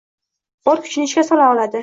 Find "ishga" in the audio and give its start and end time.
1.11-1.27